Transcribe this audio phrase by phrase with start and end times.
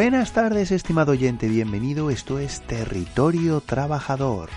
[0.00, 2.08] Buenas tardes, estimado oyente, bienvenido.
[2.08, 4.48] Esto es Territorio Trabajador.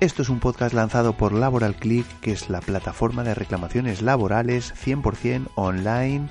[0.00, 4.74] Esto es un podcast lanzado por Laboral Click, que es la plataforma de reclamaciones laborales
[4.74, 6.28] 100% online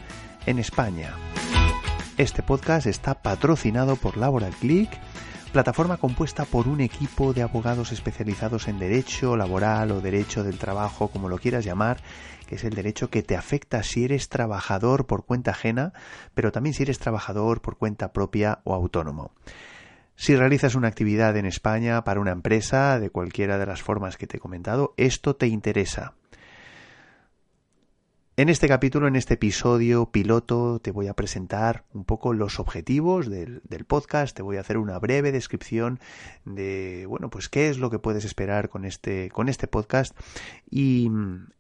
[0.48, 1.14] en España.
[2.18, 4.90] Este podcast está patrocinado por Laboral Click,
[5.54, 11.10] plataforma compuesta por un equipo de abogados especializados en derecho laboral o derecho del trabajo,
[11.10, 12.02] como lo quieras llamar,
[12.48, 15.94] que es el derecho que te afecta si eres trabajador por cuenta ajena,
[16.34, 19.32] pero también si eres trabajador por cuenta propia o autónomo.
[20.16, 24.26] Si realizas una actividad en España para una empresa de cualquiera de las formas que
[24.26, 26.16] te he comentado, esto te interesa.
[28.36, 33.30] En este capítulo, en este episodio piloto, te voy a presentar un poco los objetivos
[33.30, 36.00] del, podcast, te voy a hacer una breve descripción
[36.44, 40.18] de, bueno, pues qué es lo que puedes esperar con este, con este podcast
[40.68, 41.12] y,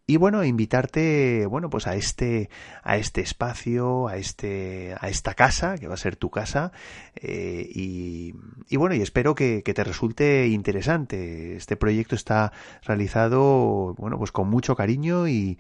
[0.05, 2.49] y bueno, invitarte, bueno, pues a este,
[2.83, 6.73] a este espacio, a este, a esta casa, que va a ser tu casa,
[7.15, 8.33] eh, y,
[8.75, 11.55] bueno, y espero que, te resulte interesante.
[11.55, 12.51] Este proyecto está
[12.83, 15.57] realizado, bueno, pues con mucho cariño y,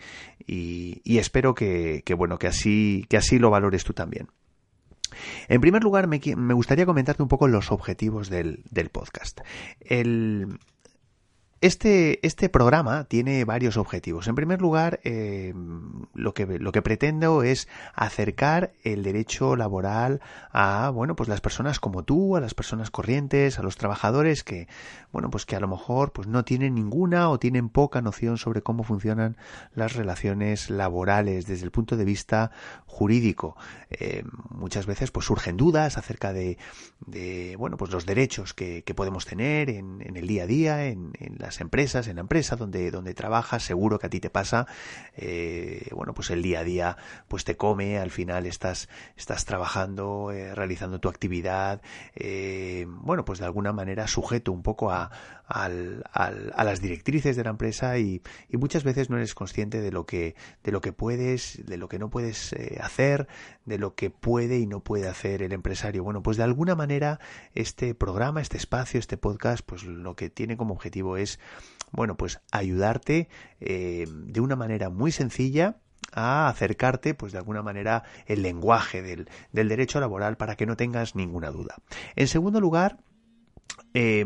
[1.03, 4.27] y espero que, bueno, que así, que así lo valores tú también.
[5.47, 9.41] En primer lugar, me, me, gustaría comentarte un poco los objetivos del, del podcast.
[9.79, 10.57] El,
[11.63, 14.27] este, este, programa tiene varios objetivos.
[14.27, 15.53] En primer lugar, eh,
[16.13, 20.19] lo, que, lo que pretendo es acercar el derecho laboral
[20.51, 24.67] a, bueno, pues las personas como tú, a las personas corrientes, a los trabajadores que,
[25.13, 28.61] bueno, pues que a lo mejor pues no tienen ninguna o tienen poca noción sobre
[28.61, 29.37] cómo funcionan
[29.73, 32.51] las relaciones laborales desde el punto de vista
[32.87, 33.55] jurídico.
[33.89, 36.57] Eh, muchas veces pues surgen dudas acerca de,
[37.05, 40.85] de bueno, pues los derechos que, que podemos tener en, en, el día a día,
[40.87, 44.29] en, en las empresas, en la empresa donde, donde trabajas, seguro que a ti te
[44.29, 44.67] pasa,
[45.15, 46.97] eh, bueno, pues el día a día
[47.27, 51.81] pues te come, al final estás, estás trabajando, eh, realizando tu actividad,
[52.15, 55.11] eh, bueno, pues de alguna manera sujeto un poco a,
[55.45, 59.91] al, a las directrices de la empresa y, y, muchas veces no eres consciente de
[59.91, 63.27] lo que, de lo que puedes, de lo que no puedes hacer,
[63.65, 66.03] de lo que puede y no puede hacer el empresario.
[66.03, 67.19] Bueno, pues de alguna manera
[67.53, 71.39] este programa, este espacio, este podcast, pues lo que tiene como objetivo es,
[71.91, 75.77] bueno, pues ayudarte eh, de una manera muy sencilla
[76.11, 80.75] a acercarte, pues de alguna manera, el lenguaje del, del derecho laboral para que no
[80.75, 81.75] tengas ninguna duda.
[82.15, 82.99] En segundo lugar,
[83.93, 84.25] eh,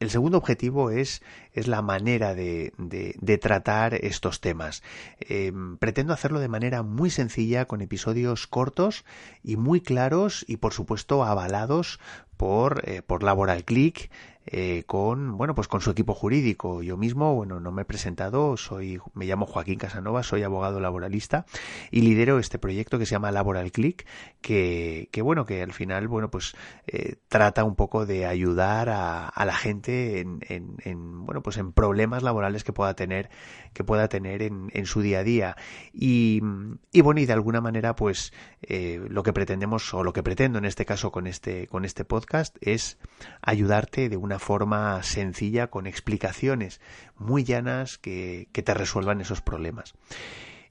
[0.00, 1.22] el segundo objetivo es,
[1.52, 4.82] es la manera de, de, tratar estos temas.
[5.20, 9.04] Eh, pretendo hacerlo de manera muy sencilla, con episodios cortos
[9.44, 12.00] y muy claros y, por supuesto, avalados
[12.38, 14.10] por, eh, por Laboral Click,
[14.46, 18.56] eh, con bueno pues con su equipo jurídico yo mismo bueno no me he presentado
[18.56, 21.44] soy me llamo Joaquín Casanova soy abogado laboralista
[21.90, 24.06] y lidero este proyecto que se llama Laboral Click
[24.40, 26.56] que, que bueno que al final bueno pues
[26.86, 31.72] eh, trata un poco de ayudar a la gente en, en, en, bueno pues en
[31.72, 33.30] problemas laborales que pueda tener
[33.72, 35.56] que pueda tener en, su día a día
[35.92, 40.58] y, bueno y de alguna manera pues eh, lo que pretendemos o lo que pretendo
[40.58, 42.98] en este caso con este con este podcast es
[43.42, 46.80] ayudarte de una forma sencilla con explicaciones
[47.16, 49.94] muy llanas que te resuelvan esos problemas.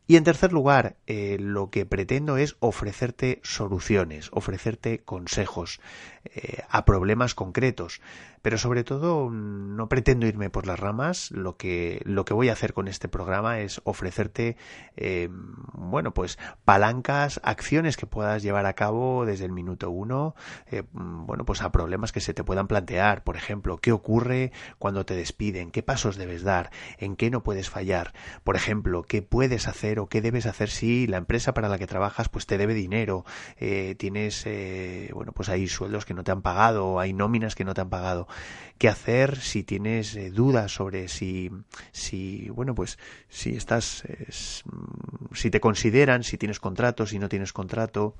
[0.10, 5.80] Y en tercer lugar, eh, lo que pretendo es ofrecerte soluciones, ofrecerte consejos
[6.26, 8.02] eh, a problemas concretos.
[8.42, 11.30] Pero sobre todo no pretendo irme por las ramas.
[11.32, 14.56] Lo que, lo que voy a hacer con este programa es ofrecerte,
[14.96, 15.30] eh,
[15.74, 20.36] bueno, pues palancas, acciones que puedas llevar a cabo desde el minuto uno,
[20.72, 23.24] eh, bueno, pues a problemas que se te puedan plantear.
[23.24, 25.72] Por ejemplo, ¿qué ocurre cuando te despiden?
[25.72, 26.72] ¿Qué pasos debes dar?
[26.98, 28.14] ¿En qué no puedes fallar?
[28.44, 32.30] Por ejemplo, ¿qué puedes hacer qué debes hacer si la empresa para la que trabajas
[32.30, 33.25] pues te debe dinero,
[33.57, 37.66] eh, tienes, eh, bueno, pues hay sueldos que no te han pagado, hay nóminas que
[37.66, 38.28] no te han pagado.
[38.78, 41.51] ¿Qué hacer si tienes eh, dudas sobre si,
[41.92, 42.98] si, bueno, pues
[43.28, 44.04] si estás,
[45.34, 48.16] si te consideran, si tienes contrato, si no tienes contrato?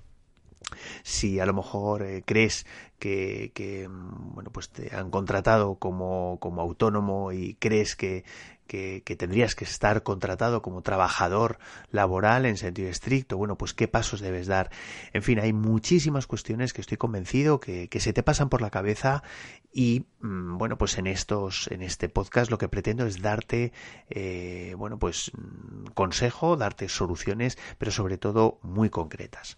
[1.04, 2.66] Si a lo mejor eh, crees
[3.00, 8.24] que, mm, bueno pues te han contratado como, como autónomo y crees que,
[8.68, 11.58] que, tendrías que estar contratado como trabajador
[11.92, 14.70] laboral en sentido estricto, bueno, pues qué pasos debes dar.
[15.12, 18.70] En fin, hay muchísimas cuestiones que estoy convencido que, que se te pasan por la
[18.70, 19.24] cabeza
[19.74, 23.74] y mm, bueno, pues en estos, en este podcast lo que pretendo es darte,
[24.10, 29.58] eh, bueno, pues mm, consejo, darte soluciones, pero sobre todo muy concretas.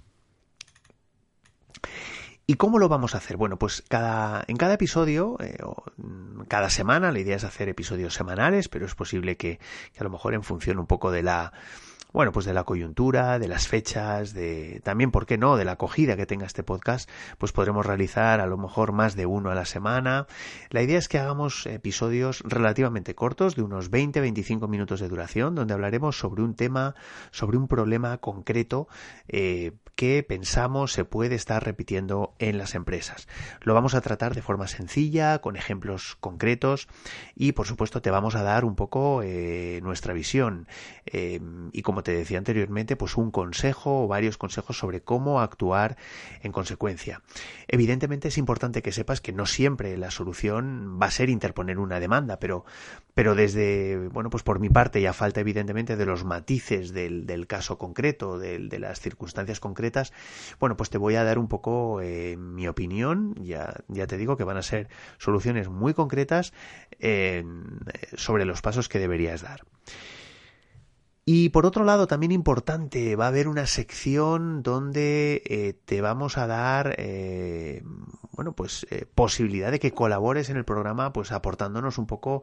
[2.48, 3.38] ¿Y cómo lo vamos a hacer?
[3.38, 7.70] Bueno, pues cada, en cada episodio, eh, o mm, cada semana, la idea es hacer
[7.70, 9.60] episodios semanales, pero es posible que,
[9.94, 11.54] que a lo mejor en función un poco de la,
[12.14, 15.74] bueno, pues de la coyuntura, de las fechas, de también, ¿por qué no?, de la
[15.74, 19.56] acogida que tenga este podcast, pues podremos realizar a lo mejor más de uno a
[19.56, 20.28] la semana.
[20.70, 25.74] La idea es que hagamos episodios relativamente cortos, de unos 20-25 minutos de duración, donde
[25.74, 26.96] hablaremos sobre un tema,
[27.32, 28.88] sobre un problema concreto
[29.28, 33.28] eh, que pensamos se puede estar repitiendo en las empresas.
[33.62, 36.88] Lo vamos a tratar de forma sencilla, con ejemplos concretos
[37.36, 40.68] y, por supuesto, te vamos a dar un poco eh, nuestra visión
[41.06, 41.40] eh,
[41.72, 45.98] y como te decía anteriormente, pues un consejo o varios consejos sobre cómo actuar
[46.42, 47.22] en consecuencia.
[47.68, 52.00] Evidentemente es importante que sepas que no siempre la solución va a ser interponer una
[52.00, 52.66] demanda, pero,
[53.14, 57.78] pero desde, bueno, pues por mi parte ya falta evidentemente de los matices del, caso
[57.78, 59.81] concreto, del, de las circunstancias concretas,
[60.60, 64.38] bueno, pues te voy a dar un poco eh, mi opinión, ya, ya te digo
[64.38, 64.88] que van a ser
[65.18, 66.54] soluciones muy concretas
[67.00, 67.44] eh,
[68.16, 69.62] sobre los pasos que deberías dar.
[71.24, 76.40] Y por otro lado, también importante, va a haber una sección donde eh, te vamos
[76.40, 77.84] a dar, eh,
[78.32, 82.42] bueno, pues eh, posibilidad de que colabores en el programa, pues aportándonos un poco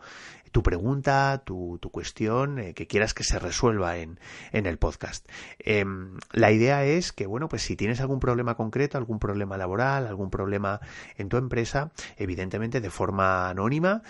[0.52, 4.20] tu pregunta, tu, tu cuestión, que quieras que se resuelva en,
[4.52, 5.28] en el podcast.
[5.58, 10.06] Em, la idea es que, bueno, pues si tienes algún problema concreto, algún problema laboral,
[10.06, 10.80] algún problema
[11.16, 14.02] en tu empresa, evidentemente de forma anónima,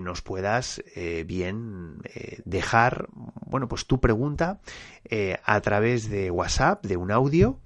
[0.00, 0.82] nos puedas
[1.26, 2.00] bien
[2.44, 3.08] dejar,
[3.46, 4.60] bueno, pues tu pregunta pregunta
[5.06, 7.58] eh, a través de WhatsApp, de un audio.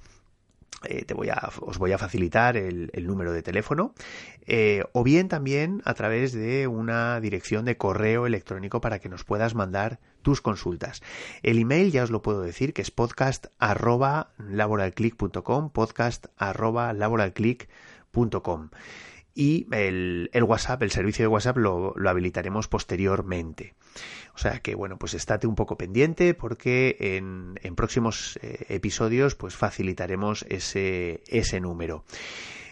[0.85, 3.95] Eh, te voy a, os voy a facilitar el, número de teléfono
[4.47, 9.25] eh, o bien también a través de una dirección de correo electrónico para que nos
[9.25, 11.03] puedas mandar tus consultas.
[11.43, 18.69] El email ya os lo puedo decir que es podcast arroba laboralclick.com podcast arroba laboralclick.com
[19.37, 23.75] y el, WhatsApp, el servicio de WhatsApp lo, habilitaremos posteriormente.
[24.35, 29.35] O sea que bueno, pues estate un poco pendiente porque en, en próximos eh, episodios
[29.35, 32.05] pues facilitaremos ese, ese número.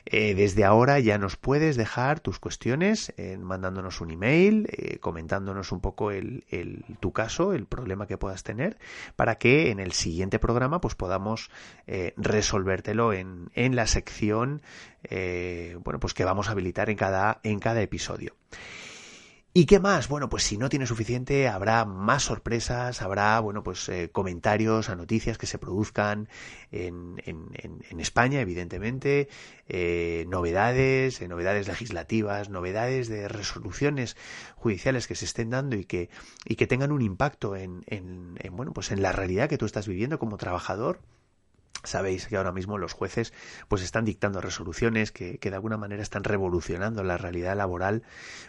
[0.07, 5.81] Eh, desde ahora ya nos puedes dejar tus cuestiones mandándonos un email, eh, comentándonos un
[5.81, 8.79] poco el, el, tu caso, el problema que puedas tener,
[9.17, 11.51] para que en el siguiente programa pues podamos
[11.87, 14.63] eh, resolvértelo en, en la sección
[15.85, 18.35] bueno pues que vamos a habilitar en cada, en cada episodio.
[19.57, 20.09] ¿Y qué más?
[20.09, 24.97] Bueno, pues si no tiene suficiente, habrá más sorpresas, habrá, bueno, pues eh, comentarios a
[24.97, 26.29] noticias que se produzcan
[26.73, 27.53] en, en,
[27.89, 29.29] en España, evidentemente,
[29.69, 34.17] eh, novedades, eh, novedades legislativas, novedades de resoluciones
[34.57, 36.11] judiciales que se estén dando y que,
[36.45, 39.67] y que tengan un impacto en, en, en, bueno, pues en la realidad que tú
[39.67, 40.99] estás viviendo como trabajador
[41.85, 43.33] Sabéis que ahora mismo los jueces
[43.69, 48.03] pues están dictando resoluciones que, que, de alguna manera están revolucionando la realidad laboral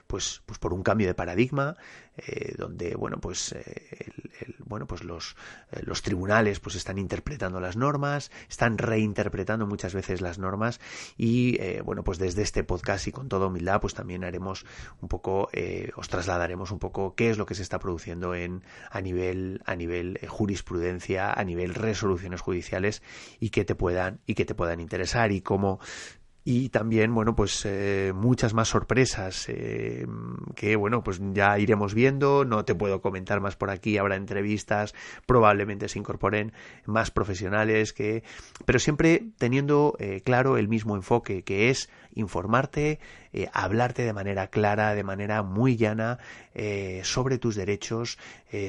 [0.08, 1.76] pues, pues por un cambio de paradigma
[2.18, 5.36] eh, donde bueno pues eh, el, bueno pues los,
[5.72, 10.80] eh, los tribunales pues están interpretando las normas están reinterpretando muchas veces las normas
[11.18, 14.66] y eh, bueno pues desde este podcast y con toda humildad pues también haremos
[15.02, 15.50] un poco
[15.96, 19.76] os trasladaremos un poco qué es lo que se está produciendo en a nivel a
[19.76, 23.02] nivel jurisprudencia a nivel resoluciones judiciales
[23.40, 25.80] y que te puedan y que te puedan interesar y cómo
[26.48, 30.06] y también bueno pues eh, muchas más sorpresas eh,
[30.56, 32.46] que bueno pues ya iremos viendo.
[32.46, 34.94] No te puedo comentar más por aquí habrá entrevistas
[35.26, 36.54] probablemente se incorporen
[36.86, 38.24] más profesionales que
[38.66, 43.00] pero siempre teniendo eh, claro el mismo enfoque que es informarte
[43.52, 46.20] hablarte de manera clara, de manera muy llana
[47.04, 48.18] sobre tus derechos,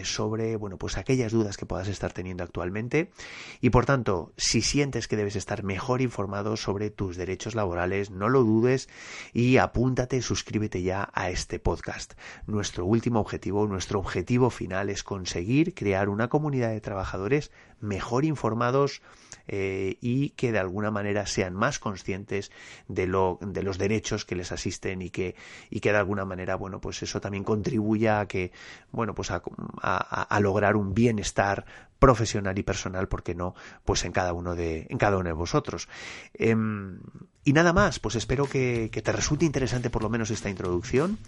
[0.02, 3.12] sobre bueno pues aquellas dudas que puedas estar teniendo actualmente.
[3.61, 7.66] Y por tanto si sientes que debes estar mejor informado sobre tus derechos laborales
[8.11, 8.89] no lo dudes
[9.33, 12.15] y apúntate, suscríbete ya a este podcast.
[12.47, 19.03] Nuestro último objetivo, nuestro objetivo final es conseguir crear una comunidad de trabajadores mejor informados
[19.49, 22.51] eh, y que de alguna manera sean más conscientes
[22.89, 25.37] de, lo, de los derechos que les asisten y que,
[25.71, 28.51] y que de alguna manera, bueno, pues eso también contribuya a que,
[28.91, 29.43] bueno, pues a,
[29.83, 31.65] a, lograr un bienestar
[31.99, 35.88] profesional y personal, porque no, pues en cada uno de, en cada uno de vosotros.
[36.35, 37.00] Em,
[37.45, 41.19] y nada más, pues espero que, te resulte interesante por lo menos esta introducción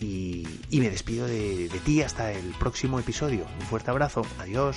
[0.00, 3.46] y, me despido de ti hasta el próximo episodio.
[3.60, 4.76] Un fuerte abrazo, adiós.